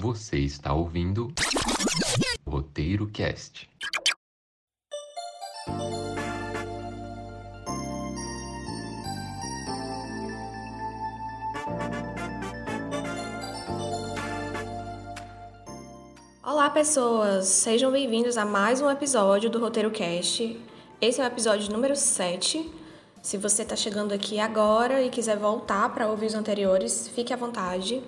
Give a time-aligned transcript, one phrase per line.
[0.00, 1.32] Você está ouvindo
[2.46, 3.68] Roteiro Cast.
[16.44, 17.46] Olá, pessoas!
[17.46, 20.60] Sejam bem-vindos a mais um episódio do Roteiro Cast.
[21.00, 22.70] Esse é o episódio número 7.
[23.20, 27.36] Se você está chegando aqui agora e quiser voltar para ouvir os anteriores, fique à
[27.36, 28.00] vontade.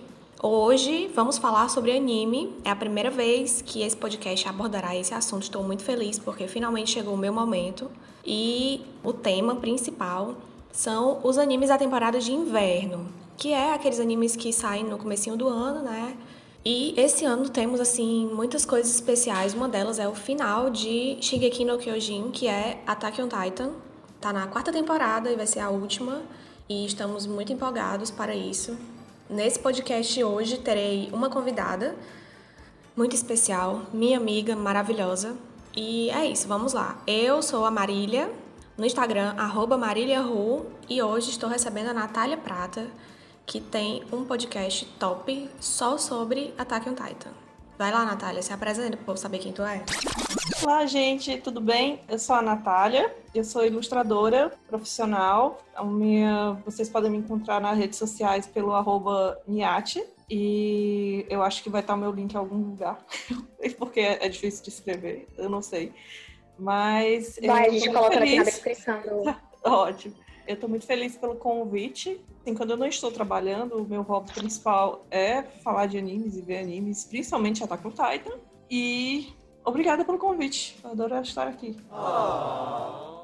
[0.43, 2.57] Hoje vamos falar sobre anime.
[2.65, 5.43] É a primeira vez que esse podcast abordará esse assunto.
[5.43, 7.91] Estou muito feliz porque finalmente chegou o meu momento.
[8.25, 10.37] E o tema principal
[10.73, 15.37] são os animes da temporada de inverno, que é aqueles animes que saem no comecinho
[15.37, 16.17] do ano, né?
[16.65, 19.53] E esse ano temos assim muitas coisas especiais.
[19.53, 23.73] Uma delas é o final de Shingeki no Kyojin, que é Attack on Titan.
[24.19, 26.23] Tá na quarta temporada e vai ser a última,
[26.67, 28.75] e estamos muito empolgados para isso.
[29.31, 31.95] Nesse podcast hoje terei uma convidada
[32.97, 35.37] muito especial, minha amiga maravilhosa.
[35.73, 37.01] E é isso, vamos lá.
[37.07, 38.29] Eu sou a Marília,
[38.77, 42.89] no Instagram, arroba maríliaru, e hoje estou recebendo a Natália Prata,
[43.47, 47.50] que tem um podcast top só sobre Attack on Titan.
[47.81, 49.83] Vai lá, Natália, se apresenta para saber quem tu é.
[50.63, 51.99] Olá, gente, tudo bem?
[52.07, 55.63] Eu sou a Natália, eu sou ilustradora profissional.
[55.75, 60.05] A minha, vocês podem me encontrar nas redes sociais pelo arroba Niate.
[60.29, 62.99] E eu acho que vai estar o meu link em algum lugar,
[63.79, 65.95] porque é difícil de escrever, eu não sei.
[66.59, 67.41] Mas.
[67.43, 68.29] Vai, a gente coloca feliz.
[68.29, 69.01] aqui na descrição.
[69.01, 69.35] Do...
[69.65, 70.15] Ótimo.
[70.51, 72.21] Eu estou muito feliz pelo convite.
[72.41, 76.43] Assim, quando eu não estou trabalhando, o meu hobby principal é falar de animes e
[76.43, 78.37] ver animes, principalmente Attack on Titan.
[78.69, 79.33] E
[79.65, 80.77] obrigada pelo convite.
[80.83, 81.77] Eu adoro estar aqui.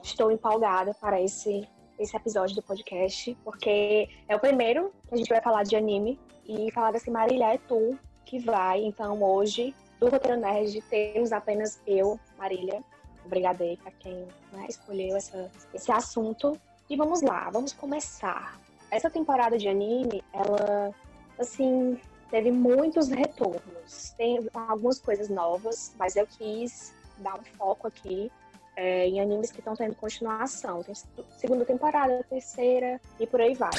[0.05, 1.69] Estou empolgada para esse,
[1.99, 6.21] esse episódio do podcast, porque é o primeiro que a gente vai falar de anime
[6.47, 8.85] e falar desse Marília é tu que vai.
[8.85, 12.85] Então hoje, do Roteiro Nerd, temos apenas eu, Marília.
[13.25, 16.57] Obrigada aí para quem né, escolheu essa, esse assunto.
[16.89, 18.61] E vamos lá, vamos começar.
[18.93, 20.95] Essa temporada de anime, ela,
[21.37, 24.11] assim, teve muitos retornos.
[24.17, 28.31] Tem algumas coisas novas, mas eu quis dar um foco aqui
[28.77, 30.85] é, em animes que estão tendo continuação.
[30.85, 30.95] Tem
[31.37, 33.71] segunda temporada, terceira e por aí vai.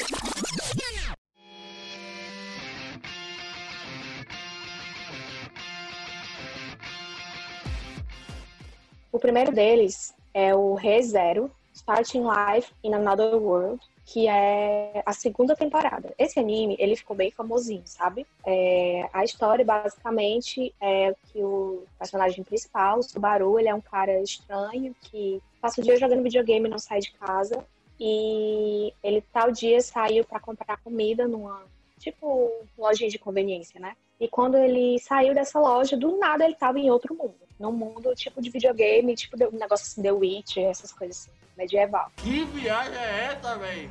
[9.10, 11.50] O primeiro deles é o ReZero,
[11.88, 16.14] Starting Life in Another World, que é a segunda temporada.
[16.18, 18.26] Esse anime, ele ficou bem famosinho, sabe?
[18.44, 24.20] É, a história, basicamente, é que o personagem principal, o Subaru, ele é um cara
[24.20, 27.64] estranho que passa o dia jogando videogame e não sai de casa.
[27.98, 31.62] E ele, tal dia, saiu para comprar comida numa,
[31.98, 33.96] tipo, lojinha de conveniência, né?
[34.20, 37.34] E quando ele saiu dessa loja, do nada ele tava em outro mundo.
[37.58, 42.10] Num mundo tipo de videogame, tipo um negócio assim, The Witch, essas coisas assim medieval.
[42.16, 43.90] Que viagem é essa, velho?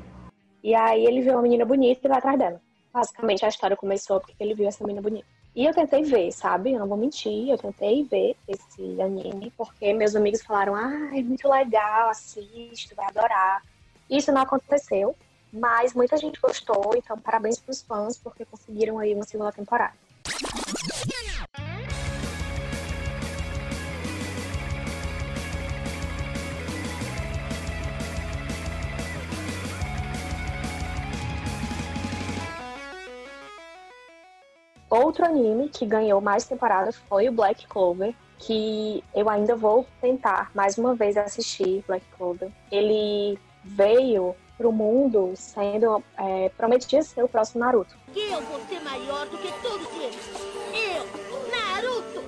[0.64, 2.62] E aí ele viu uma menina bonita e vai atrás dela.
[2.92, 5.28] Basicamente a história começou porque ele viu essa menina bonita.
[5.56, 6.74] E eu tentei ver, sabe?
[6.74, 11.22] Eu não vou mentir, eu tentei ver esse anime, porque meus amigos falaram, ah, é
[11.22, 13.64] muito legal, assiste, vai adorar.
[14.10, 15.16] Isso não aconteceu,
[15.52, 19.94] mas muita gente gostou, então parabéns pros fãs, porque conseguiram aí uma segunda temporada.
[34.90, 40.50] Outro anime que ganhou mais temporadas foi o Black Clover, que eu ainda vou tentar
[40.56, 42.50] mais uma vez assistir Black Clover.
[42.72, 47.96] Ele veio pro mundo sendo é, prometia ser o próximo Naruto.
[48.16, 50.32] Eu vou ser maior do que todos eles.
[50.74, 51.06] Eu,
[51.52, 52.24] Naruto.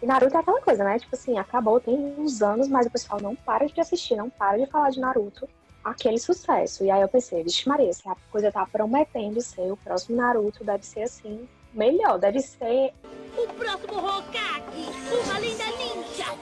[0.00, 0.98] E Naruto é aquela coisa, né?
[0.98, 4.58] Tipo assim, acabou tem uns anos, mas o pessoal não para de assistir, não para
[4.58, 5.48] de falar de Naruto.
[5.84, 6.84] Aquele sucesso.
[6.84, 10.64] E aí eu pensei, vixe Maria, se a coisa tá prometendo ser o próximo Naruto,
[10.64, 12.92] deve ser assim, melhor, deve ser.
[13.36, 14.88] O próximo Hokage,
[15.22, 16.36] uma linda ninja!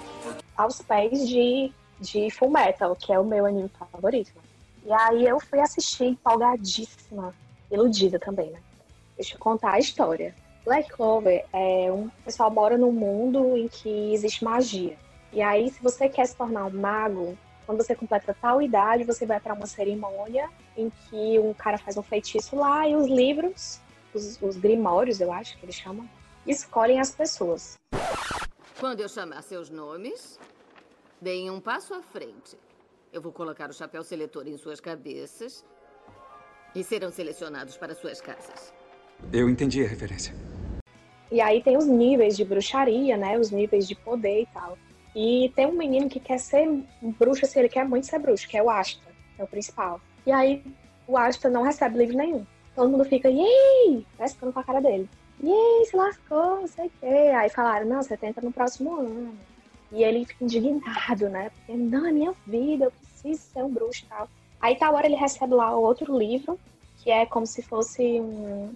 [0.56, 4.32] Aos pés de, de Full Metal, que é o meu anime favorito.
[4.84, 7.34] E aí eu fui assistir empolgadíssima,
[7.70, 8.60] iludida também, né?
[9.16, 10.34] Deixa eu contar a história.
[10.64, 14.96] Black Clover é um o pessoal mora num mundo em que existe magia.
[15.32, 19.24] E aí, se você quer se tornar um mago, quando você completa tal idade, você
[19.24, 23.80] vai para uma cerimônia em que um cara faz um feitiço lá e os livros
[24.14, 26.08] os, os grimórios, eu acho que eles chamam,
[26.46, 27.78] escolhem as pessoas.
[28.78, 30.38] Quando eu chamar seus nomes,
[31.20, 32.56] deem um passo à frente.
[33.12, 35.64] Eu vou colocar o chapéu seletor em suas cabeças
[36.74, 38.72] e serão selecionados para suas casas.
[39.32, 40.34] Eu entendi a referência.
[41.30, 43.38] E aí tem os níveis de bruxaria, né?
[43.38, 44.76] Os níveis de poder e tal.
[45.14, 46.66] E tem um menino que quer ser
[47.18, 49.02] bruxo, assim, ele quer muito ser bruxo, que é o Asta,
[49.38, 50.00] é o principal.
[50.26, 50.64] E aí
[51.06, 52.46] o Asta não recebe livro nenhum.
[52.74, 54.06] Todo mundo fica, yay!
[54.16, 55.08] Pescando com a cara dele.
[55.42, 57.06] Yay, se lascou, não sei o quê.
[57.06, 59.34] Aí falaram, não, você tenta no próximo ano.
[59.90, 61.50] E ele fica indignado, né?
[61.50, 64.28] Porque, não, é minha vida, eu preciso ser um bruxo e tal.
[64.60, 66.58] Aí tal hora ele recebe lá outro livro,
[66.98, 68.72] que é como se fosse um.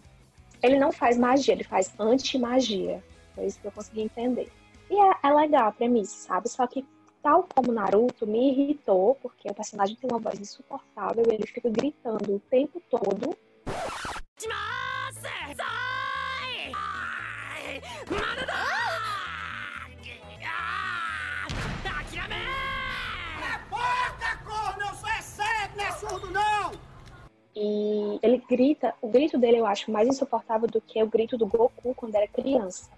[0.63, 3.03] Ele não faz magia, ele faz anti-magia.
[3.35, 4.51] Foi isso que eu consegui entender.
[4.91, 6.49] E é, é legal a premissa, sabe?
[6.49, 6.85] Só que,
[7.23, 12.35] tal como Naruto, me irritou, porque o personagem tem uma voz insuportável ele fica gritando
[12.35, 13.37] o tempo todo.
[27.55, 31.47] E ele grita, o grito dele eu acho mais insuportável do que o grito do
[31.47, 32.91] Goku quando era criança.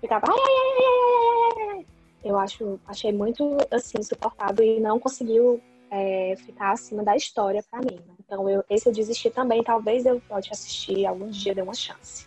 [0.00, 1.86] Ficava ai, ai, ai, ai.
[2.22, 5.60] Eu acho, achei muito assim insuportável e não conseguiu
[5.90, 7.98] é, ficar acima da história para mim.
[8.28, 9.64] Então eu, esse eu desisti também.
[9.64, 12.26] Talvez eu volte assistir algum dia, dê uma chance.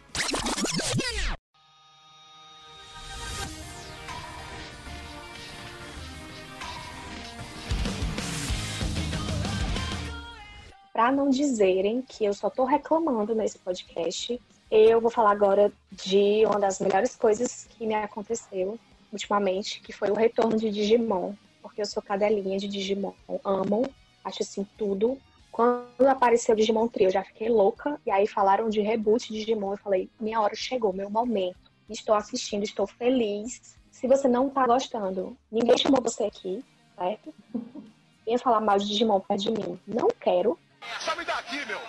[10.91, 16.43] Para não dizerem que eu só tô reclamando nesse podcast, eu vou falar agora de
[16.47, 18.79] uma das melhores coisas que me aconteceu
[19.13, 23.13] ultimamente, que foi o retorno de Digimon, porque eu sou cadelinha de Digimon,
[23.45, 23.87] amo,
[24.23, 25.19] acho assim tudo.
[25.51, 29.39] Quando apareceu o Digimon Trio, eu já fiquei louca, e aí falaram de reboot de
[29.39, 31.57] Digimon, eu falei, minha hora chegou, meu momento.
[31.89, 33.77] Estou assistindo, estou feliz.
[33.91, 36.63] Se você não tá gostando, ninguém chamou você aqui,
[36.95, 37.33] certo?
[38.25, 39.79] Venha falar mal de Digimon perto de mim.
[39.85, 40.57] Não quero,
[40.99, 41.79] Sabe daqui, meu.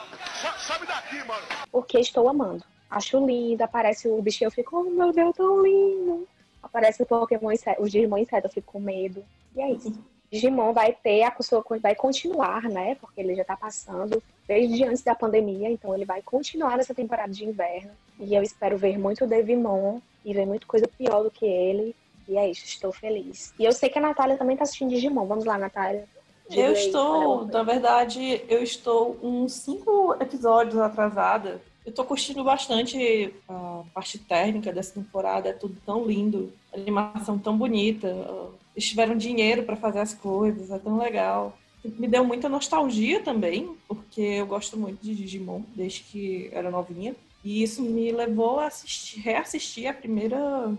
[0.58, 1.42] Sabe daqui, mano.
[1.70, 2.64] porque estou amando.
[2.90, 6.28] Acho lindo, aparece o bichinho, eu fico, oh meu Deus, tão lindo.
[6.62, 9.24] Aparece o Pokémon inseto, o Digimon inseto, eu fico com medo.
[9.56, 9.92] E é isso.
[10.32, 12.94] Digimon vai ter, a sua, vai continuar, né?
[12.94, 17.30] Porque ele já tá passando desde antes da pandemia, então ele vai continuar nessa temporada
[17.30, 17.90] de inverno.
[18.18, 21.94] E eu espero ver muito Devimon e ver muita coisa pior do que ele.
[22.26, 23.52] E é isso, estou feliz.
[23.58, 25.26] E eu sei que a Natália também tá assistindo Digimon.
[25.26, 26.08] Vamos lá, Natália.
[26.48, 31.60] Diga Eu aí, estou, na verdade, eu estou uns cinco episódios atrasada.
[31.84, 37.38] Eu tô curtindo bastante a parte técnica dessa temporada, é tudo tão lindo, a animação
[37.38, 38.08] tão bonita.
[38.74, 41.58] Eles tiveram dinheiro para fazer as coisas, é tão legal.
[41.84, 47.14] Me deu muita nostalgia também, porque eu gosto muito de Digimon desde que era novinha.
[47.44, 50.72] E isso me levou a assistir, reassistir a primeira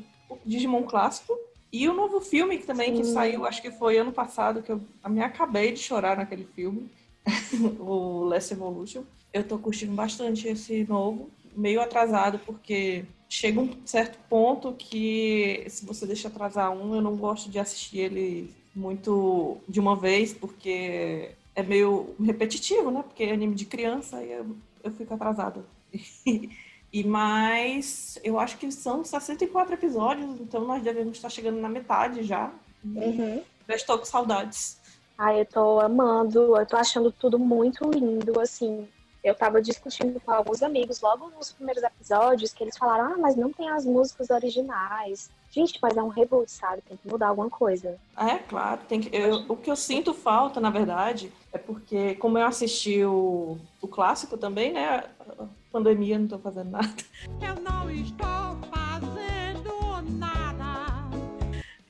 [0.45, 1.37] Digimon clássico
[1.73, 3.13] e o novo filme que também que Sim.
[3.13, 4.79] saiu, acho que foi ano passado, que eu
[5.09, 6.87] me acabei de chorar naquele filme,
[7.79, 9.03] o Last Evolution.
[9.33, 15.83] Eu tô curtindo bastante esse novo, meio atrasado, porque chega um certo ponto que se
[15.87, 21.31] você deixa atrasar um, eu não gosto de assistir ele muito de uma vez, porque
[21.55, 23.01] é meio repetitivo, né?
[23.01, 25.65] Porque é anime de criança e eu, eu fico atrasada.
[26.93, 32.21] E mais, eu acho que são 64 episódios, então nós devemos estar chegando na metade
[32.21, 32.53] já.
[32.85, 33.41] Uhum.
[33.67, 34.77] Já estou com saudades.
[35.17, 38.87] Ai, eu tô amando, eu tô achando tudo muito lindo, assim.
[39.23, 43.37] Eu tava discutindo com alguns amigos logo nos primeiros episódios que eles falaram, ah, mas
[43.37, 45.29] não tem as músicas originais.
[45.49, 46.81] Gente, mas é um reboot, sabe?
[46.81, 47.97] Tem que mudar alguma coisa.
[48.17, 48.81] É, claro.
[48.87, 53.01] Tem que, eu- o que eu sinto falta, na verdade, é porque, como eu assisti
[53.05, 55.05] o, o clássico também, né?
[55.39, 56.87] a Pandemia, não tô fazendo nada.
[57.41, 61.09] Eu não estou fazendo nada.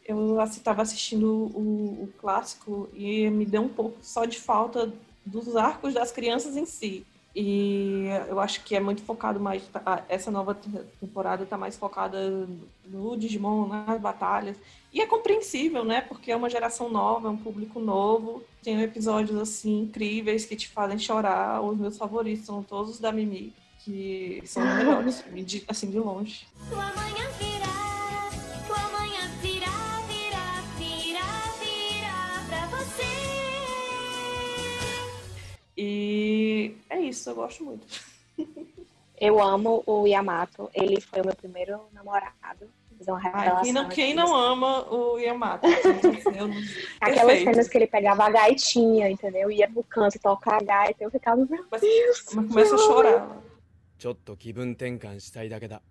[0.06, 4.92] Eu estava assistindo o, o clássico e me deu um pouco só de falta
[5.26, 7.06] dos arcos das crianças em si.
[7.36, 9.64] E eu acho que é muito focado mais.
[9.86, 12.48] a- Essa nova te- temporada tá mais focada
[12.86, 14.56] no Digimon, nas batalhas.
[14.94, 16.02] E é compreensível, né?
[16.02, 18.44] Porque é uma geração nova, é um público novo.
[18.62, 21.60] Tem episódios assim incríveis que te fazem chorar.
[21.62, 23.52] Os meus favoritos são todos os da Mimi,
[23.84, 25.24] que são os melhores,
[25.68, 26.46] assim, de longe.
[26.70, 28.30] Tua manhã virá,
[28.68, 31.28] tua manhã virá, virá, virá,
[31.60, 33.04] virá pra você.
[35.76, 36.33] E
[36.93, 37.87] é isso, eu gosto muito.
[39.21, 42.71] Eu amo o Yamato, ele foi o meu primeiro namorado.
[42.97, 44.15] Fiz uma Ai, revelação quem não, quem aqui.
[44.15, 45.67] não ama o Yamato?
[45.67, 46.57] Eu não-
[47.01, 47.45] Aquelas Perfeito.
[47.51, 49.51] cenas que ele pegava a gaitinha, entendeu?
[49.51, 53.37] Ia pro canto tocar a gaita, eu ficava, meu Mas, Deus, mas começa a chorar.
[53.99, 55.83] ちょっと気分転換したいだけだ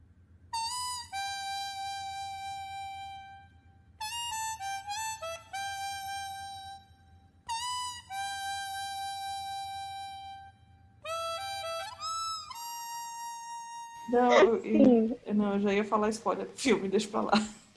[14.13, 15.17] Não, eu, Sim.
[15.27, 17.33] eu- não, eu já ia falar spoiler do filme, deixa pra lá.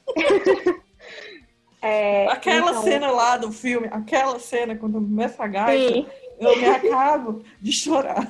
[1.82, 6.08] É, Aquela então, cena lá do filme, aquela cena quando começa a gaita, Sim,
[6.40, 8.28] eu me acabo de chorar.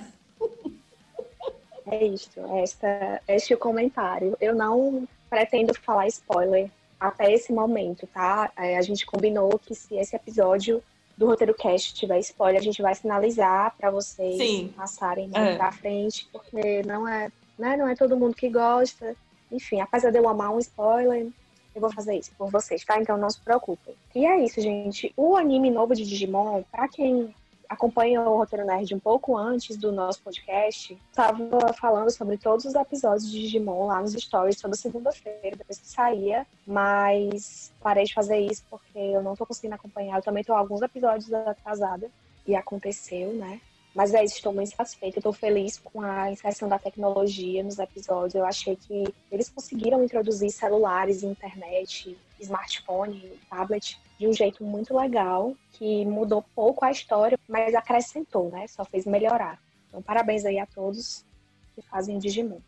[1.87, 2.31] é isso.
[2.61, 4.35] Esta, este é o comentário.
[4.41, 6.69] Eu não pretendo falar spoiler
[6.99, 8.51] até esse momento, tá?
[8.57, 10.83] É, a gente combinou que se esse episódio
[11.17, 14.73] do Roteiro Cast tiver spoiler, a gente vai sinalizar pra vocês Sim.
[14.75, 15.55] passarem É.
[15.55, 19.15] pra frente, porque não é, né, não é todo mundo que gosta.
[19.51, 21.27] Enfim, apesar de eu amar um spoiler,
[21.73, 22.99] eu vou fazer isso por vocês, tá?
[22.99, 23.95] Então não se preocupem.
[24.13, 25.13] E é isso, gente.
[25.15, 27.33] O anime novo de Digimon, pra quem
[27.67, 32.75] acompanha o Roteiro Nerd um pouco antes do nosso podcast, tava falando sobre todos os
[32.75, 38.37] episódios de Digimon lá nos stories toda segunda-feira, depois que saía, mas parei de fazer
[38.37, 40.17] isso porque eu não tô conseguindo acompanhar.
[40.17, 42.09] Eu também tô alguns episódios atrasada
[42.47, 43.59] e aconteceu, né?
[43.95, 45.21] Mas é isso, estou muito satisfeita.
[45.21, 48.35] Tô feliz com a inserção da tecnologia nos episódios.
[48.35, 55.55] Eu achei que eles conseguiram introduzir celulares, internet, smartphone, tablet de um jeito muito legal,
[55.71, 58.67] que mudou pouco a história, mas acrescentou, né?
[58.67, 59.61] Só fez melhorar.
[59.87, 61.25] Então, parabéns aí a todos
[61.73, 62.59] que fazem Digimon.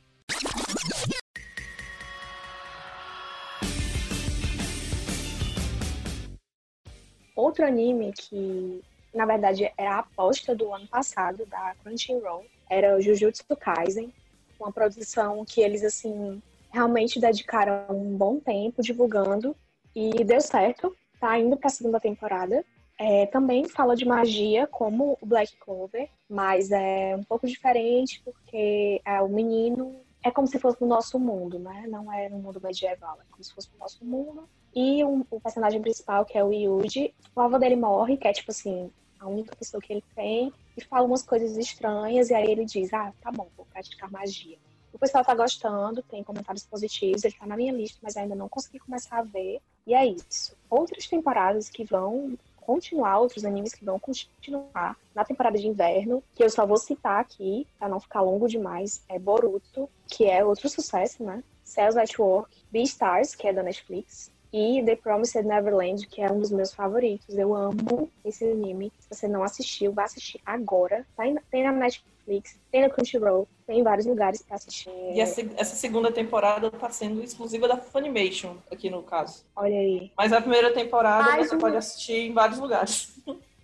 [7.35, 8.81] Outro anime que,
[9.17, 14.13] na verdade, era a aposta do ano passado, da Crunchyroll, era Jujutsu Kaisen,
[14.59, 19.55] uma produção que eles, assim, realmente dedicaram um bom tempo divulgando
[19.95, 20.95] e deu certo.
[21.19, 22.63] Tá indo pra segunda temporada.
[22.99, 29.01] É, também fala de magia, como o Black Clover, mas é um pouco diferente porque
[29.05, 31.85] é, o menino é como se fosse no nosso mundo, né?
[31.87, 34.47] Não é no mundo medieval, é como se fosse no nosso mundo.
[34.75, 38.33] E um- o personagem principal, que é o Yuji, o avô dele morre, que é
[38.33, 42.51] tipo assim, a única pessoa que ele tem, e fala umas coisas estranhas, e aí
[42.51, 44.57] ele diz, ah, tá bom, vou praticar magia.
[44.93, 48.49] O pessoal tá gostando, tem comentários positivos, ele tá na minha lista, mas ainda não
[48.49, 49.61] consegui começar a ver.
[49.85, 50.55] E é isso.
[50.69, 56.43] Outras temporadas que vão continuar, outros animes que vão continuar na temporada de inverno, que
[56.43, 60.67] eu só vou citar aqui, pra não ficar longo demais, é Boruto, que é outro
[60.67, 61.43] sucesso, né?
[61.63, 66.39] Cells at Work, Beastars, que é da Netflix, e The Promised Neverland, que é um
[66.39, 67.37] dos meus favoritos.
[67.37, 68.91] Eu amo esse anime.
[68.99, 71.05] Se você não assistiu, vá assistir agora.
[71.15, 74.89] Tá em- Tem na Netflix, tem na Crunchyroll, tem em vários lugares pra assistir.
[75.13, 79.43] E essa, segunda temporada tá sendo exclusiva da Funimation, aqui no caso.
[79.55, 80.11] Olha aí.
[80.17, 83.13] Mas a primeira temporada Mais você uma- pode assistir em vários lugares.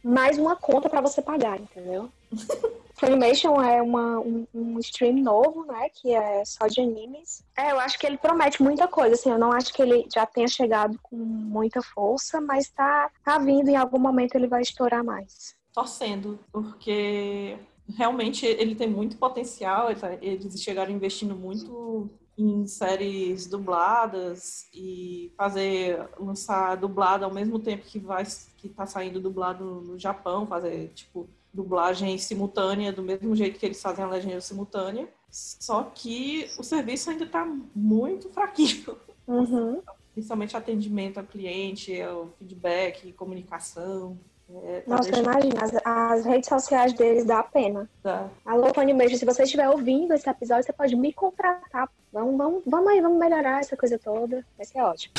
[0.04, 2.10] mais uma conta pra você pagar, entendeu?
[3.04, 5.90] Funimation é uma, um, um stream novo, né?
[5.90, 7.44] Que é só de animes.
[7.58, 9.30] É, eu acho que ele promete muita coisa, assim.
[9.30, 13.68] Eu não acho que ele já tenha chegado com muita força, mas tá, tá vindo
[13.68, 15.54] em algum momento ele vai estourar mais.
[15.74, 17.58] Torcendo, porque
[17.98, 19.94] realmente ele tem muito potencial.
[19.96, 27.84] tá- Eles chegaram investindo muito em séries dubladas e fazer lançar dublado ao mesmo tempo
[27.86, 28.24] que vai
[28.58, 33.82] que tá saindo dublado no Japão, fazer tipo dublagem simultânea do mesmo jeito que eles
[33.82, 35.08] fazem a legenda simultânea.
[35.30, 37.46] Só que o serviço ainda tá
[37.76, 38.98] muito fraquinho.
[39.28, 39.82] Uhum.
[40.14, 44.18] Principalmente atendimento ao cliente, o feedback, comunicação.
[44.66, 45.74] É, tá Nossa, deixando- imagina, as,
[46.20, 47.90] as redes sociais deles dá pena.
[48.04, 48.30] Tá.
[48.46, 51.90] Alô, Funimation, se você estiver ouvindo esse episódio, você pode me contratar.
[52.12, 54.46] Vamos, vamos, vamos aí, vamos melhorar essa coisa toda.
[54.56, 55.14] Vai ser ótimo.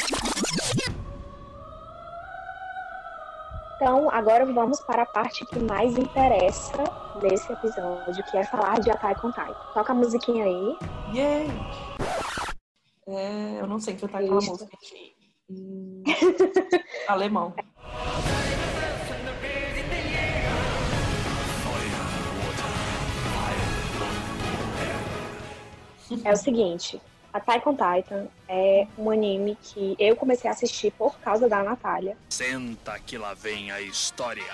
[3.85, 6.85] Então, agora vamos para a parte que mais interessa
[7.21, 9.55] desse episódio, que é falar de Attack on Titan.
[9.75, 10.79] Toca a musiquinha aí.
[11.15, 11.47] Yay!
[13.07, 14.75] É, eu não sei cantar aquela música
[15.51, 16.03] em
[17.07, 17.53] alemão.
[26.25, 27.03] É o seguinte,
[27.35, 32.17] Attack on Titan é um anime que eu comecei a assistir por causa da Natália.
[32.29, 34.45] Senta que lá vem a história.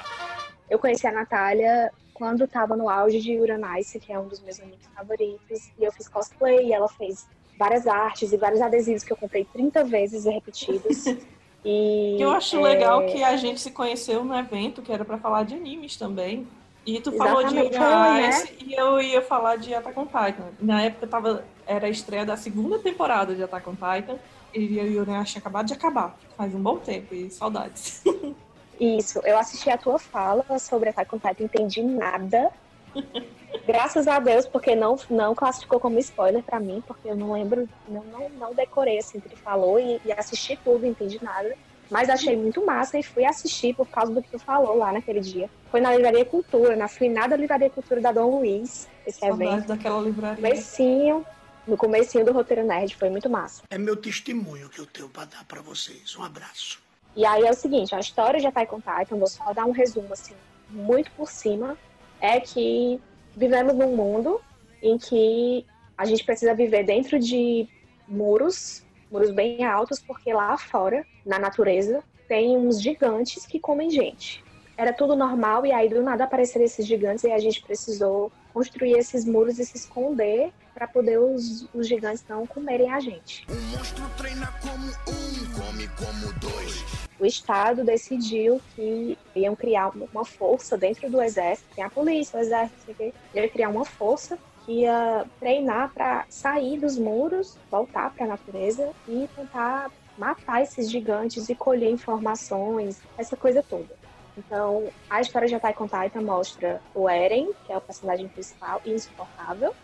[0.68, 4.58] Eu conheci a Natália quando tava no auge de Uranice, que é um dos meus
[4.60, 5.70] animes favoritos.
[5.78, 9.44] E eu fiz cosplay e ela fez várias artes e vários adesivos que eu comprei
[9.44, 11.04] 30 vezes e repetidos.
[11.62, 15.18] E eu acho é, legal que a gente se conheceu no evento que era pra
[15.18, 16.48] falar de animes também.
[16.86, 20.48] E tu falou de Exatamente, Uranice foi, e eu ia falar de Attack on Titan.
[20.58, 24.18] Na época tava, era a estreia da segunda temporada de Attack on Titan.
[24.54, 26.16] E eu Uranice tinha acabado de acabar.
[26.36, 28.02] Faz um bom tempo e saudades.
[28.80, 32.50] Isso, eu assisti a tua fala sobre Attack on Titan, entendi nada.
[33.66, 37.68] Graças a Deus, porque não, não classificou como spoiler pra mim, porque eu não lembro,
[37.86, 41.54] não, não, não decorei assim o que ele falou e, e assisti tudo, entendi nada.
[41.90, 45.20] Mas achei muito massa e fui assistir por causa do que tu falou lá naquele
[45.20, 45.50] dia.
[45.70, 49.68] Foi na Livraria Cultura, na finada Livraria Cultura da Dom Luiz, esse Saudades evento.
[49.68, 50.36] daquela livraria.
[50.36, 51.26] Comecinho,
[51.66, 53.62] no comecinho do Roteiro Nerd, foi muito massa.
[53.68, 56.16] É meu testemunho que eu tenho para dar para vocês.
[56.16, 56.80] Um abraço.
[57.16, 59.72] E aí é o seguinte, a história de Attack on Titan, vou só dar um
[59.72, 60.34] resumo assim,
[60.68, 61.76] muito por cima,
[62.20, 63.00] é que
[63.36, 64.40] vivemos num mundo
[64.80, 65.66] em que
[65.98, 67.68] a gente precisa viver dentro de
[68.06, 74.44] muros, muros bem altos, porque lá fora, na natureza, tem uns gigantes que comem gente.
[74.76, 78.92] Era tudo normal e aí do nada apareceram esses gigantes e a gente precisou construir
[78.92, 83.46] esses muros e se esconder para poder os, os gigantes não comerem a gente.
[83.50, 86.84] Um monstro treina como um, come como dois.
[87.18, 92.42] O Estado decidiu que iam criar uma força dentro do exército, tem a polícia, o
[92.42, 94.38] exército, o ia criar uma força
[94.68, 101.48] ia treinar para sair dos muros, voltar para a natureza e tentar matar esses gigantes
[101.48, 103.88] e colher informações, essa coisa toda.
[104.36, 108.80] Então, a história de Attack on Titan mostra o Eren, que é o personagem principal,
[108.86, 109.74] insuportável,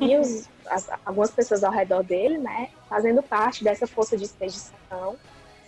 [0.00, 5.16] e os, as- algumas pessoas ao redor dele, né, fazendo parte dessa força de expedição,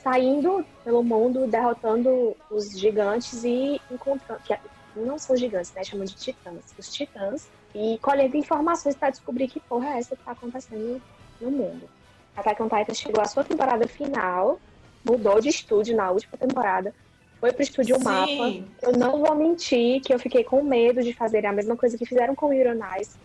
[0.02, 4.40] saindo pelo mundo, derrotando os gigantes e encontrando.
[4.44, 4.56] Que
[4.94, 5.84] não são gigantes, né?
[5.84, 6.74] Chamam de titãs.
[6.78, 7.48] Os titãs.
[7.74, 11.00] E colhendo informações para descobrir que porra é essa que está acontecendo
[11.40, 11.88] no mundo.
[12.36, 14.58] Attack on Titan chegou à sua temporada final,
[15.04, 16.94] mudou de estúdio na última temporada,
[17.40, 18.04] foi pro estúdio Sim.
[18.04, 18.54] Mapa.
[18.82, 22.06] Eu não vou mentir que eu fiquei com medo de fazer a mesma coisa que
[22.06, 23.16] fizeram com o Uranais,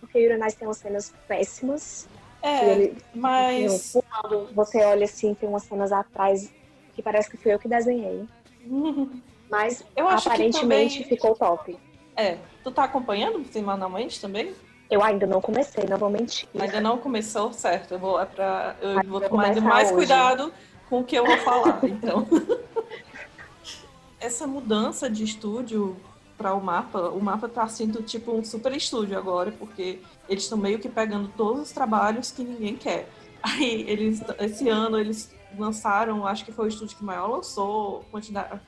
[0.00, 2.08] porque o Uranais tem umas cenas péssimas.
[2.42, 3.92] É, ele- mas.
[3.92, 6.50] fundo, você olha assim, tem umas cenas atrás
[6.94, 8.26] que parece que fui eu que desenhei.
[9.52, 11.78] Mas aparentemente também- ficou top.
[12.16, 14.54] É, tu tá acompanhando semanalmente também?
[14.90, 16.48] Eu ainda não comecei, não vou mentir.
[16.58, 17.92] Ainda não começou certo.
[17.92, 19.94] Eu vou, é pra, eu Mas vou tomar mais hoje.
[19.96, 20.52] cuidado
[20.88, 22.26] com o que eu vou falar, então.
[24.18, 25.96] Essa mudança de estúdio
[26.38, 30.56] para o mapa, o mapa tá sendo tipo um super estúdio agora, porque eles estão
[30.58, 33.08] meio que pegando todos os trabalhos que ninguém quer.
[33.42, 38.60] Aí eles esse ano eles lançaram, acho que foi o estúdio que maior lançou quantidade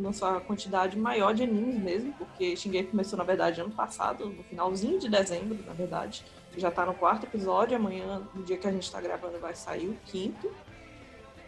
[0.00, 4.42] lançou a quantidade maior de animes mesmo, porque Shingeki começou na verdade ano passado, no
[4.44, 6.24] finalzinho de dezembro, na verdade.
[6.56, 9.88] Já tá no quarto episódio, amanhã, no dia que a gente tá gravando, vai sair
[9.88, 10.50] o quinto.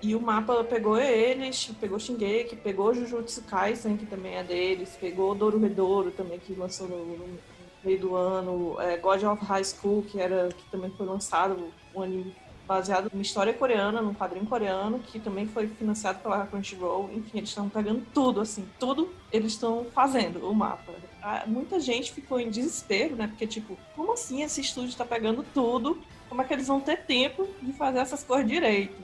[0.02, 5.34] E o mapa pegou eles, pegou Shingeki, pegou Jujutsu Kaisen, que também é deles, pegou
[5.34, 7.38] Dorohedoro também, que lançou no, no
[7.82, 12.02] meio do ano, é, God of High School, que, era, que também foi lançado, um
[12.02, 12.34] anime
[12.66, 17.10] baseado numa história coreana, num quadrinho coreano, que também foi financiado pela Crunchyroll.
[17.12, 20.92] Enfim, eles estão pegando tudo, assim, tudo eles estão fazendo, o mapa.
[21.22, 23.28] Ah, Muita gente ficou em desespero, né?
[23.28, 25.98] Porque, tipo, como assim esse estúdio está pegando tudo?
[26.28, 28.96] Como é que eles vão ter tempo de fazer essas coisas direito?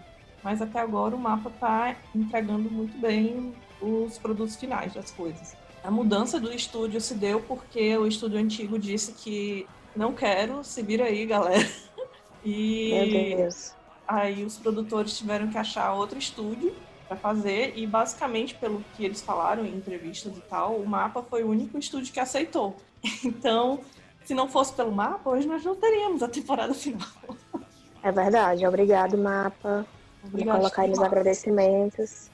[0.42, 5.56] Mas até agora o mapa tá entregando muito bem os produtos finais das coisas.
[5.84, 10.82] A mudança do estúdio se deu porque o estúdio antigo disse que não quero, se
[10.82, 11.68] vira aí, galera.
[12.44, 12.92] E
[14.06, 16.74] aí os produtores tiveram que achar outro estúdio
[17.08, 21.42] para fazer e basicamente pelo que eles falaram em entrevistas e tal, o mapa foi
[21.44, 22.76] o único estúdio que aceitou.
[23.24, 23.80] Então,
[24.24, 27.08] se não fosse pelo mapa, hoje nós não teríamos a temporada final.
[28.02, 28.66] É verdade.
[28.66, 29.86] Obrigado, mapa.
[30.22, 32.30] Vou Obrigada, colocar aí nos agradecimentos.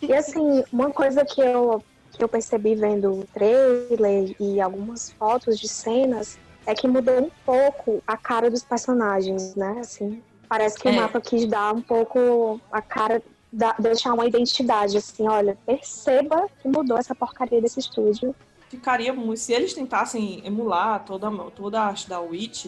[0.00, 5.58] E assim, uma coisa que eu, que eu percebi vendo o trailer e algumas fotos
[5.58, 9.78] de cenas é que mudou um pouco a cara dos personagens, né?
[9.80, 10.90] Assim, parece que É.
[10.90, 16.48] o mapa quis dar um pouco a cara, da- deixar uma identidade, assim, olha, perceba
[16.60, 18.34] que mudou essa porcaria desse estúdio.
[18.68, 19.38] Ficaria muito.
[19.40, 22.66] Se eles tentassem emular toda, toda a arte da Witch,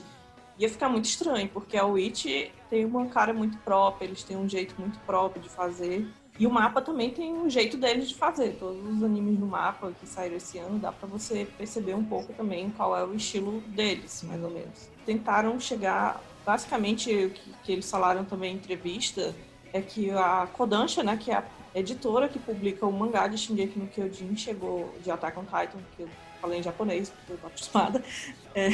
[0.59, 2.27] ia ficar muito estranho, porque a Witch
[2.69, 6.07] tem uma cara muito própria, eles têm um jeito muito próprio de fazer.
[6.43, 8.57] E o mapa também tem um jeito deles de fazer.
[8.59, 12.33] Todos os animes do mapa que saíram esse ano, dá pra você perceber um pouco
[12.33, 14.91] também qual é o estilo deles, mais ou menos.
[15.07, 16.21] Tentaram chegar.
[16.45, 19.33] Basicamente, o que, que eles falaram também em entrevista
[19.73, 21.45] é que a Kodansha, né, que é a
[21.77, 26.03] editora que publica o mangá de Shingeki no Kyojin, chegou de Attack on Titan, que
[26.03, 26.09] eu
[26.41, 28.03] falei em japonês, porque eu tô acostumada,
[28.53, 28.71] é,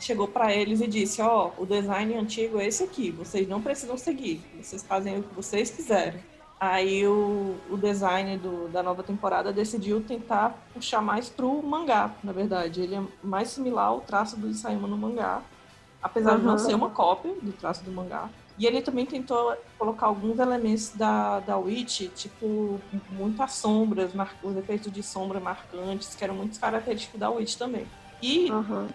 [0.00, 3.96] chegou pra eles e disse, ó, o design antigo é esse aqui, vocês não precisam
[3.96, 6.20] seguir, vocês fazem o que vocês quiserem.
[6.58, 12.32] Aí o, o design do- da nova temporada decidiu tentar puxar mais pro mangá, na
[12.32, 12.80] verdade.
[12.80, 15.42] Ele é mais similar ao traço do Isayama no mangá,
[16.02, 18.30] apesar de não ser uma cópia do traço do mangá.
[18.58, 24.56] E ele também tentou colocar alguns elementos da, da Witch, tipo, muitas sombras, mar- os
[24.56, 27.86] efeitos de sombra marcantes, que eram muito característicos da Witch também.
[28.22, 28.88] E Aham.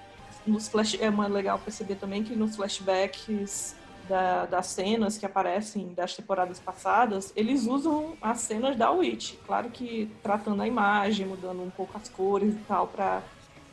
[0.47, 3.75] nos flash, é legal perceber também que nos flashbacks
[4.11, 9.35] da- das cenas que aparecem das temporadas passadas, eles usam as cenas da Witch.
[9.47, 13.23] Claro que tratando a imagem, mudando um pouco as cores e tal, para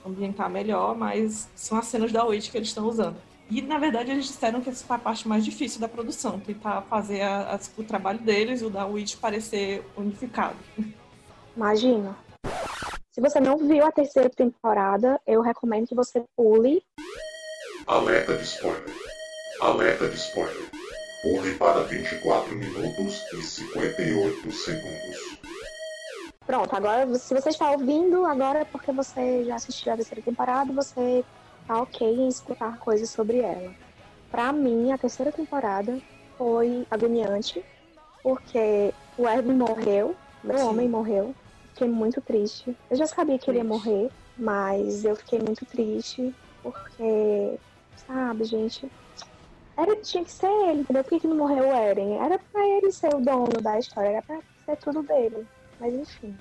[0.06, 3.16] ambientar melhor, mas são as cenas da Witch que eles estão usando.
[3.50, 6.82] E, na verdade, eles disseram que essa foi a parte mais difícil da produção, tentar
[6.82, 10.56] fazer a- as- o trabalho deles, o da Witch, parecer unificado.
[11.56, 12.16] Imagina.
[13.10, 16.82] Se você não viu a terceira temporada, eu recomendo que você pule.
[17.86, 19.17] Alerta de spoiler.
[19.60, 20.70] Alerta de spoiler.
[21.20, 25.18] Pule para 24 minutos e 58 segundos.
[26.46, 30.72] Pronto, agora, se você está ouvindo, agora é porque você já assistiu a terceira temporada,
[30.72, 31.24] você
[31.66, 33.74] tá ok em escutar coisas sobre ela.
[34.30, 36.00] Pra mim, a terceira temporada
[36.36, 37.60] foi agoniante,
[38.22, 40.64] porque o Erwin morreu, meu Sim.
[40.66, 41.34] homem morreu.
[41.74, 42.76] Fiquei muito triste.
[42.88, 47.58] Eu já sabia que ele ia morrer, mas eu fiquei muito triste, porque,
[47.96, 48.88] sabe, gente,
[49.78, 51.04] era, tinha que ser ele, entendeu?
[51.04, 52.18] Por que, que não morreu o Eren?
[52.18, 55.46] Era pra ele ser o dono da história, era pra ser tudo dele.
[55.78, 56.36] Mas enfim,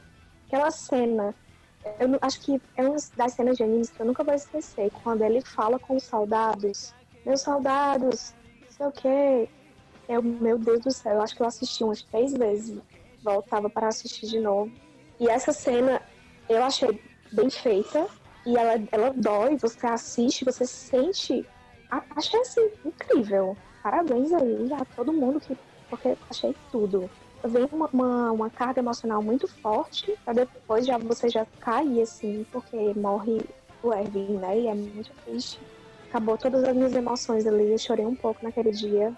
[0.48, 1.36] aquela cena,
[2.00, 5.22] eu acho que é uma das cenas de animes que eu nunca vou esquecer, quando
[5.22, 9.50] ele fala com os soldados, meus soldados, não sei o quê.
[10.10, 12.80] Eu, meu Deus do céu, eu acho que eu assisti umas três vezes,
[13.22, 14.72] voltava para assistir de novo.
[15.20, 16.02] E essa cena
[16.50, 16.90] eu achei
[17.32, 18.08] bem feita,
[18.48, 21.46] e ela, ela dói, você assiste, você sente.
[21.90, 23.58] Achei assim, incrível.
[23.82, 25.56] Parabéns aí a todo mundo que.
[25.90, 27.10] Porque achei tudo
[27.46, 32.46] vem uma, uma, uma carga emocional muito forte, pra depois já você já cair, assim,
[32.52, 33.40] porque morre
[33.84, 34.60] o Erwin, né?
[34.60, 35.60] E é muito triste.
[36.10, 39.14] Acabou todas as minhas emoções ali, eu chorei um pouco naquele dia,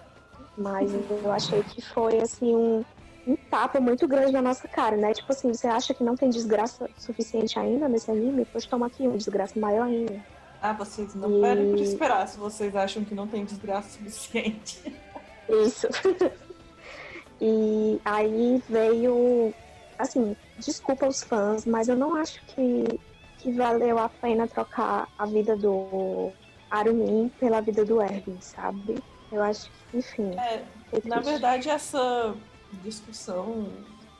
[0.56, 2.84] mas eu achei que foi, assim, um,
[3.26, 5.12] um tapa muito grande na nossa cara, né?
[5.12, 8.46] Tipo assim, você acha que não tem desgraça suficiente ainda nesse anime?
[8.50, 10.20] Pois toma aqui uma desgraça maior ainda.
[10.62, 14.80] Ah, vocês não E- por esperar se vocês acham que não tem desgraça suficiente.
[15.48, 15.88] Isso.
[17.40, 19.54] e aí veio,
[19.98, 23.00] assim, desculpa os fãs, mas eu não acho que,
[23.38, 26.30] que valeu a pena trocar a vida do
[26.70, 29.02] Arumin pela vida do Erwin, sabe?
[29.32, 30.34] Eu acho que, enfim.
[30.38, 32.34] É, fiquei Na verdade, essa
[32.82, 33.66] discussão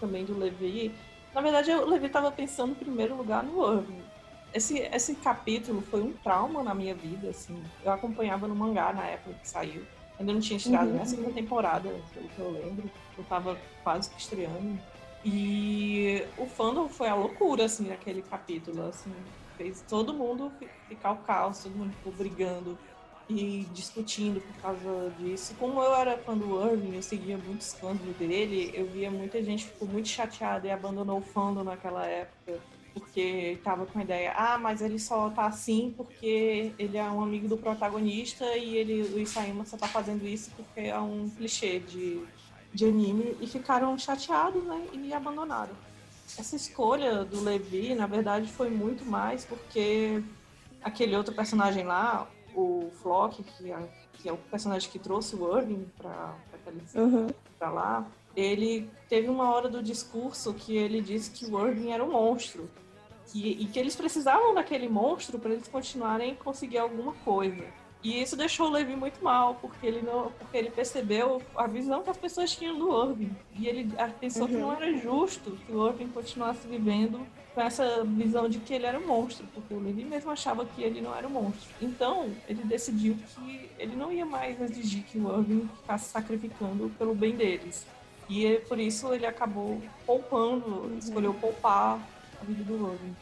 [0.01, 0.93] também do Levi,
[1.35, 4.03] na verdade, o Levi estava pensando em primeiro lugar no Irving.
[4.53, 7.63] Esse, esse capítulo foi um trauma na minha vida, assim.
[7.85, 9.83] Eu acompanhava no mangá na época que saiu.
[10.19, 10.93] Ainda não tinha estreado Uhum.
[10.95, 12.91] nem a segunda temporada, pelo que eu lembro.
[13.17, 14.79] Eu tava quase que estreando.
[15.25, 19.13] E o fandom foi a loucura, assim, naquele capítulo, assim.
[19.57, 22.77] Fez todo mundo fi- ficar o caos, todo mundo ficou brigando
[23.29, 25.55] e discutindo por causa disso.
[25.57, 29.67] Como eu era fã do Irving, eu seguia muito escândalo dele, eu via muita gente
[29.67, 32.59] ficou muito chateada e abandonou o fandom naquela época,
[32.93, 37.23] porque tava com a ideia, ah, mas ele só tá assim porque ele é um
[37.23, 41.79] amigo do protagonista e ele, o Isaima só tá fazendo isso porque é um clichê
[41.81, 42.23] de,
[42.73, 45.75] de anime, e ficaram chateados, né, e abandonaram.
[46.39, 50.23] Essa escolha do Levi, na verdade, foi muito mais porque
[50.83, 55.59] aquele outro personagem lá, o Flock, que é, que é o personagem que trouxe o
[55.59, 55.87] Irving
[56.53, 57.29] aquele, Uhum.
[57.61, 62.13] lá, ele teve uma hora do discurso que ele disse que o Irving era um
[62.13, 62.69] monstro.
[63.27, 67.65] Que, e que eles precisavam daquele monstro para eles continuarem a conseguir alguma coisa.
[68.03, 72.03] E isso deixou o Levi muito mal, porque ele, não, porque ele percebeu a visão
[72.03, 73.31] que as pessoas tinham do Irving.
[73.57, 73.89] E ele
[74.19, 74.61] pensou que Uhum.
[74.63, 78.99] não era justo que o Irving continuasse vivendo com essa visão de que ele era
[78.99, 81.69] um monstro, porque o Levi mesmo achava que ele não era um monstro.
[81.81, 87.15] Então, ele decidiu que ele não ia mais exigir que o Irving ficasse sacrificando pelo
[87.15, 87.87] bem deles.
[88.31, 91.99] E é por isso ele acabou poupando, escolheu poupar
[92.41, 93.17] a vida do Irving.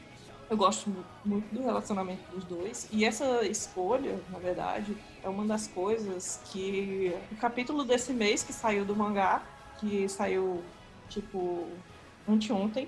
[0.50, 2.86] Eu gosto mu- muito do relacionamento dos dois.
[2.92, 4.94] E essa escolha, na verdade,
[5.24, 9.42] é uma das coisas que o capítulo desse mês que saiu do mangá,
[9.80, 10.62] que saiu
[11.08, 11.64] tipo
[12.28, 12.86] anteontem,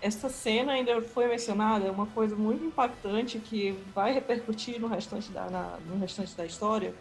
[0.00, 5.28] essa cena ainda foi mencionada, é uma coisa muito impactante que vai repercutir no restante
[5.32, 6.94] da, na- no restante da história.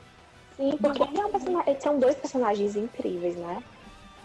[0.56, 1.04] Sim, porque
[1.70, 3.62] é são dois personagens incríveis, né?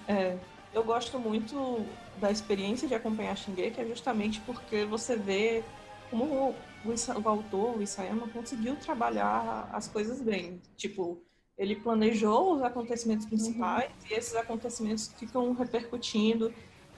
[0.06, 0.36] É,
[0.72, 1.84] eu gosto muito
[2.20, 5.62] da experiência de acompanhar Shingeki, é justamente porque você vê
[6.10, 10.60] como o, Isa- o autor, o Isayama, conseguiu trabalhar as coisas bem.
[10.76, 11.22] Tipo,
[11.56, 16.52] ele planejou os acontecimentos principais e esses acontecimentos ficam repercutindo.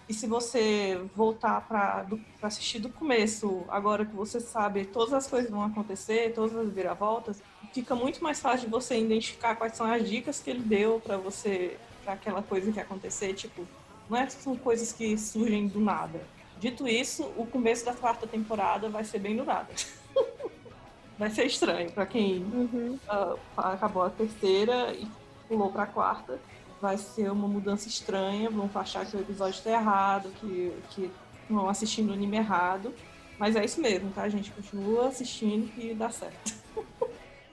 [0.08, 2.06] E se você voltar para
[2.42, 7.42] assistir do começo, agora que você sabe todas as coisas vão acontecer, todas as viravoltas,
[7.72, 11.16] fica muito mais fácil de você identificar quais são as dicas que ele deu para
[11.16, 13.32] você, para aquela coisa que acontecer.
[13.34, 13.66] Tipo,
[14.08, 16.20] não é que são coisas que surgem do nada.
[16.60, 19.68] Dito isso, o começo da quarta temporada vai ser bem do nada.
[21.18, 22.98] vai ser estranho para quem Uhum.
[23.08, 25.06] ah, acabou a terceira e
[25.48, 26.38] pulou para a quarta.
[26.80, 31.10] Vai ser uma mudança estranha, vão achar que o episódio está errado, que, que
[31.42, 32.92] estão assistindo o anime errado.
[33.38, 34.50] Mas é isso mesmo, tá, gente?
[34.50, 36.54] Continua assistindo que dá certo.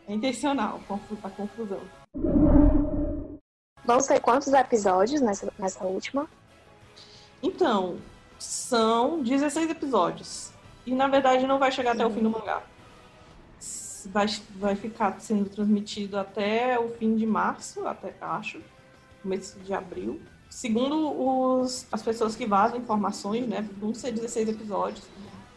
[0.08, 0.82] É intencional
[1.24, 1.80] a confusão.
[3.84, 6.28] Vão ser quantos episódios nessa, nessa última?
[7.42, 7.98] Então,
[8.38, 10.52] são 16 episódios.
[10.86, 12.62] E na verdade não vai chegar até o fim do mangá.
[14.06, 18.60] Vai, vai ficar sendo transmitido até o fim de março, até acho,
[19.22, 20.20] começo de abril.
[20.50, 25.06] Segundo os, as pessoas que vazam informações, né, vão ser 16 episódios.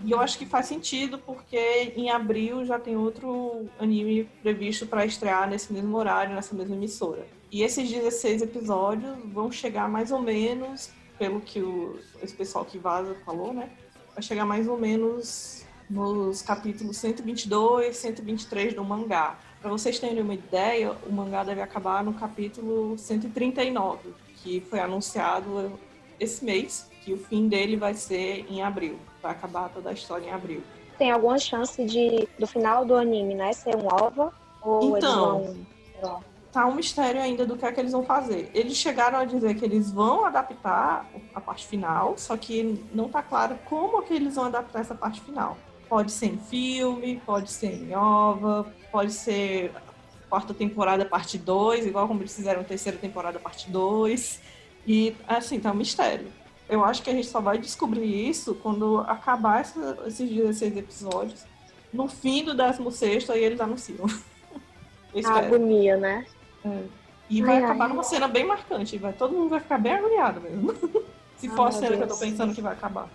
[0.05, 5.07] E eu acho que faz sentido, porque em abril já tem outro anime previsto para
[5.07, 7.27] estrear nesse mesmo horário, nessa mesma emissora.
[7.55, 12.79] E esses 16 episódios vão chegar mais ou menos, pelo que o, esse pessoal que
[12.79, 13.71] vaza falou, né?
[14.13, 19.39] Vai chegar mais ou menos nos capítulos 122, 123 do mangá.
[19.63, 24.13] Para vocês terem uma ideia, o mangá deve acabar no capítulo 139,
[24.43, 25.79] que foi anunciado
[26.19, 28.99] esse mês, que o fim dele vai ser em abril.
[29.23, 30.61] Vai acabar toda a história em abril.
[30.99, 34.33] Tem alguma chance de do final do anime, né, ser um OVA?
[34.61, 36.34] Ou então, eles vão...
[36.55, 38.49] tá um mistério ainda do que é que eles vão fazer.
[38.55, 43.23] Eles chegaram a dizer que eles vão adaptar a parte final, só que não tá
[43.23, 45.59] claro como que eles vão adaptar essa parte final.
[45.89, 49.73] Pode ser em filme, pode ser em OVA, pode ser
[50.31, 54.41] quarta temporada parte 2, igual como eles fizeram terceira temporada parte 2.
[54.87, 56.29] E assim, tá um mistério.
[56.69, 61.45] Eu acho que a gente só vai descobrir isso quando acabar essa, esses 16 episódios.
[61.93, 64.07] No fim do 16 aí eles anunciam.
[65.25, 66.27] A agonia, né?
[66.65, 66.85] É.
[67.31, 67.91] E vai Ai, acabar ai.
[67.91, 68.99] numa cena bem marcante.
[68.99, 70.73] Vai, todo mundo vai ficar bem agoniado mesmo.
[71.37, 72.21] Se Ai, for a cena que eu tô Deus.
[72.21, 73.09] pensando que vai acabar.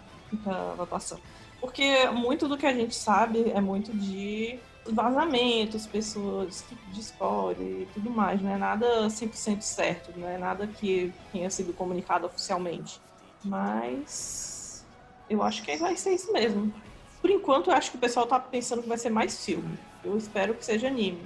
[0.43, 1.21] Tá, vai passando.
[1.62, 7.81] Porque muito do que a gente sabe é muito de vazamentos, pessoas, tipo de spoiler
[7.81, 8.41] e tudo mais.
[8.41, 10.12] Não é nada 100% certo.
[10.17, 12.99] Não é nada que tenha sido comunicado oficialmente.
[13.43, 14.85] Mas
[15.29, 16.73] eu acho que vai ser isso mesmo.
[17.21, 19.77] Por enquanto, eu acho que o pessoal tá pensando que vai ser mais filme.
[20.03, 21.21] Eu espero que seja anime.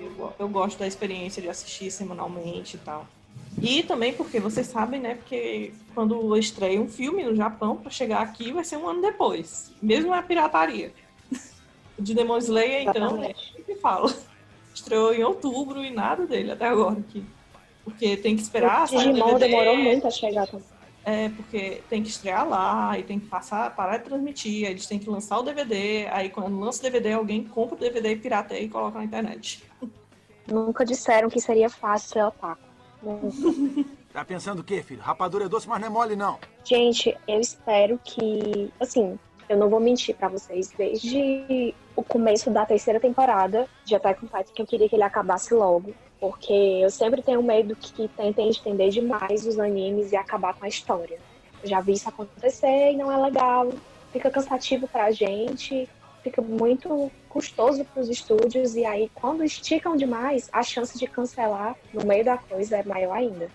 [0.00, 3.06] Eu, go- eu gosto da experiência de assistir semanalmente e tal.
[3.60, 5.14] E também porque vocês sabem, né?
[5.14, 9.70] Porque quando estreia um filme no Japão, para chegar aqui vai ser um ano depois.
[9.82, 10.92] Mesmo a pirataria.
[11.98, 14.12] O de Demon Slayer, então, é o que fala.
[14.74, 17.22] Estreou em outubro e nada dele até agora aqui.
[17.84, 20.64] Porque tem que esperar o Digimon demorou muito a chegar também.
[21.04, 24.86] É, porque tem que estrear lá, e tem que passar, parar de transmitir, aí eles
[24.86, 28.60] têm que lançar o DVD, aí quando lança o DVD, alguém compra o DVD, pirateia
[28.60, 29.64] e coloca na internet.
[30.46, 32.62] Nunca disseram que seria fácil ser otaku.
[33.02, 34.02] Nunca.
[34.12, 35.00] Tá pensando o quê, filho?
[35.00, 36.38] Rapadura é doce, mas não é mole, não.
[36.62, 42.66] Gente, eu espero que, assim, eu não vou mentir pra vocês, desde o começo da
[42.66, 46.88] terceira temporada de Attack on Titan que eu queria que ele acabasse logo, porque eu
[46.88, 51.18] sempre tenho medo que tentem estender demais os animes e acabar com a história.
[51.60, 53.72] Eu já vi isso acontecer e não é legal,
[54.12, 55.88] fica cansativo pra gente,
[56.22, 62.06] fica muito custoso pros estúdios e aí quando esticam demais, a chance de cancelar no
[62.06, 63.50] meio da coisa é maior ainda.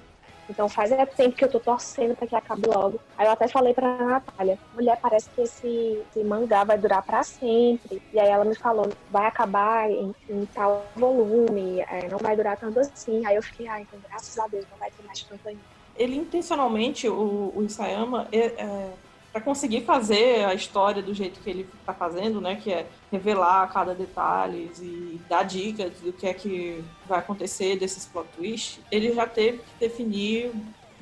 [0.49, 2.99] Então faz é tempo que eu tô torcendo pra que acabe logo.
[3.17, 5.67] Aí eu até falei pra Natália, mulher, parece que esse,
[6.09, 8.01] esse mangá vai durar pra sempre.
[8.13, 12.57] E aí ela me falou, vai acabar em, em tal volume, é, não vai durar
[12.57, 13.25] tanto assim.
[13.25, 15.61] Aí eu fiquei, ah, então graças a Deus não vai ter mais tanto ainda.
[15.95, 18.93] Ele intencionalmente, o, o Isayama, é, é,
[19.37, 23.71] para conseguir fazer a história do jeito que ele tá fazendo, né, que é revelar
[23.71, 29.13] cada detalhe e dar dicas do que é que vai acontecer desses plot twists, ele
[29.13, 30.51] já teve que definir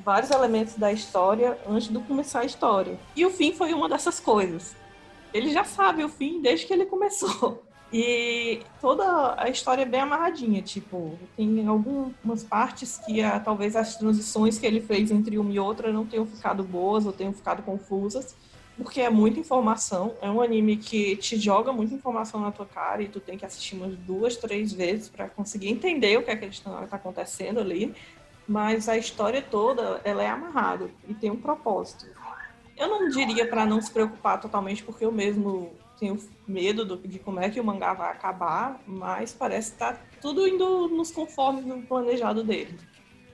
[0.00, 2.98] vários elementos da história antes de começar a história.
[3.16, 4.76] E o fim foi uma dessas coisas.
[5.32, 7.65] Ele já sabe o fim desde que ele começou.
[7.92, 13.96] E toda a história é bem amarradinha, tipo, tem algumas partes que ah, talvez as
[13.96, 17.62] transições que ele fez entre uma e outra não tenham ficado boas ou tenham ficado
[17.62, 18.34] confusas,
[18.76, 20.14] porque é muita informação.
[20.20, 23.46] É um anime que te joga muita informação na tua cara e tu tem que
[23.46, 27.94] assistir umas duas, três vezes para conseguir entender o que é que está acontecendo ali.
[28.48, 32.06] Mas a história toda, ela é amarrada e tem um propósito.
[32.76, 37.18] Eu não diria para não se preocupar totalmente, porque eu mesmo tenho medo do- de
[37.18, 41.64] como é que o mangá vai acabar, mas parece que tá tudo indo nos conformes
[41.64, 42.78] do planejado dele.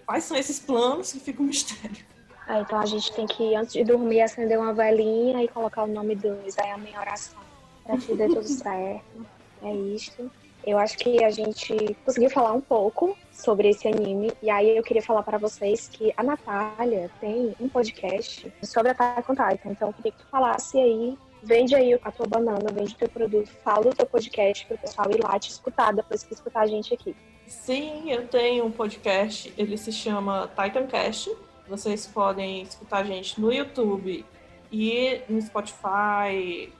[0.06, 2.04] Quais são esses planos que fica um mistério.
[2.48, 5.86] É, então a gente tem que, antes de dormir, acender uma velhinha e colocar o
[5.86, 7.40] nome do Isayama em oração.
[7.84, 9.26] Pra que dê tudo certo.
[9.62, 10.30] É isto.
[10.64, 14.32] Eu acho que a gente conseguiu falar um pouco sobre esse anime.
[14.42, 19.28] E aí eu queria falar para vocês que a Natália tem um podcast sobre Attack
[19.30, 19.34] on.
[19.70, 23.08] Então eu queria que tu falasse aí, vende aí a tua banana, vende o teu
[23.08, 26.66] produto, fala o teu podcast pro pessoal ir lá te escutar, depois que escutar a
[26.66, 27.14] gente aqui.
[27.46, 31.34] Sim, eu tenho um podcast, ele se chama Titancast.
[31.68, 34.24] Vocês podem escutar a gente no YouTube
[34.70, 36.70] e no Spotify,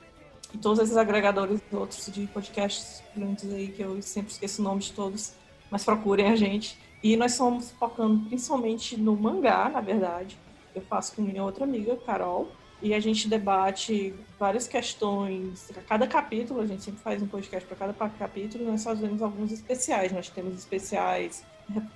[0.52, 4.80] e todos esses agregadores outros de podcasts grandes aí, que eu sempre esqueço o nome
[4.80, 5.34] de todos,
[5.70, 6.78] mas procurem a gente.
[7.02, 10.38] E nós somos focando principalmente no mangá, na verdade.
[10.74, 12.48] Eu faço com minha outra amiga, Carol,
[12.82, 15.70] e a gente debate várias questões.
[15.76, 19.52] A cada capítulo, a gente sempre faz um podcast para cada capítulo, nós fazemos alguns
[19.52, 20.10] especiais.
[20.12, 21.44] Nós temos especiais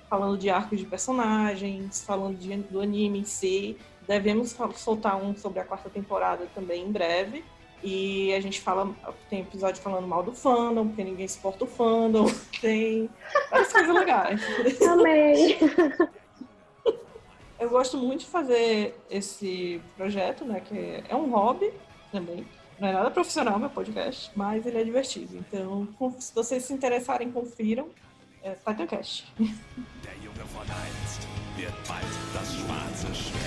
[0.09, 3.77] falando de arcos de personagens, falando de, do anime em si.
[4.07, 7.43] Devemos soltar um sobre a quarta temporada também em breve.
[7.83, 8.89] E a gente fala,
[9.29, 12.25] tem episódio falando mal do fandom, porque ninguém suporta o fandom,
[12.59, 13.07] tem
[13.51, 14.41] várias coisas legais.
[14.81, 15.57] Amei!
[17.67, 20.61] Eu gosto muito de fazer esse projeto, né?
[20.61, 21.73] Que é um hobby
[22.13, 22.47] também.
[22.79, 25.35] Não é nada profissional meu podcast, mas ele é divertido.
[25.35, 25.85] Então,
[26.17, 27.89] se vocês se interessarem, confiram.
[28.41, 28.55] É
[32.45, 33.46] schwarze Schwert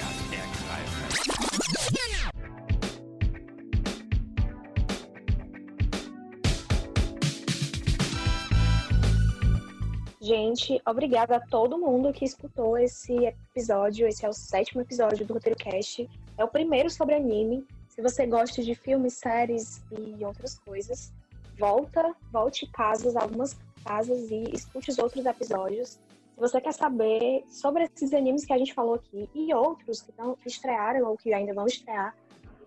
[10.22, 14.06] Gente, obrigada a todo mundo que escutou esse episódio.
[14.06, 16.06] Esse é o sétimo episódio do Roteiro Cast.
[16.36, 17.66] É o primeiro sobre anime.
[17.88, 21.10] Se você gosta de filmes, séries e outras coisas,
[21.58, 25.92] volta, volte casas, algumas casas e escute os outros episódios.
[26.34, 30.12] Se você quer saber sobre esses animes que a gente falou aqui e outros que,
[30.18, 32.14] não, estrearam ou que ainda vão estrear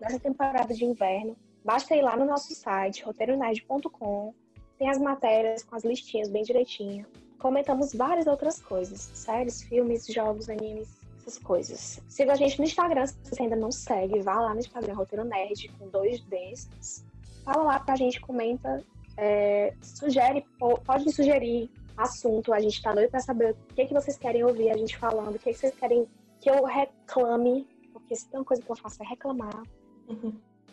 [0.00, 4.34] nessa temporada de inverno, basta ir lá no nosso site, roteironerd.com.
[4.76, 7.06] Tem as matérias com as listinhas bem direitinho
[7.44, 12.00] comentamos várias outras coisas, séries, filmes, jogos, animes, essas coisas.
[12.08, 15.26] Siga a gente no Instagram, se você ainda não segue, vá lá no Instagram, Roteiro
[15.26, 17.04] Nerd, com dois Ds.
[17.44, 18.82] Fala lá pra gente, comenta,
[19.18, 23.92] é, sugere, pode me sugerir assunto, a gente tá doido pra saber o que, que
[23.92, 26.08] vocês querem ouvir a gente falando, o que, que vocês querem
[26.40, 29.62] que eu reclame, porque se tem uma coisa que eu faço é reclamar.
[30.08, 30.32] Uhum.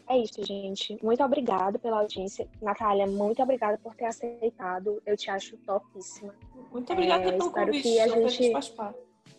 [0.09, 0.97] É isso, gente.
[1.03, 2.47] Muito obrigada pela audiência.
[2.61, 5.01] Natália, muito obrigada por ter aceitado.
[5.05, 6.33] Eu te acho topíssima.
[6.71, 7.83] Muito obrigada É, pelo espero convite.
[7.83, 8.53] que a gente-.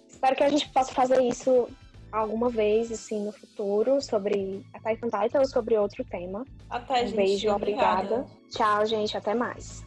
[0.08, 1.68] Espero que a gente possa fazer isso
[2.10, 6.44] alguma vez, assim, no futuro, sobre a Titan Titan ou sobre outro tema.
[6.68, 7.16] Até, um gente.
[7.16, 8.14] beijo, Obrigada.
[8.16, 8.26] obrigada.
[8.50, 9.16] Tchau, gente.
[9.16, 9.82] Até mais.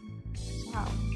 [0.72, 1.15] Tchau.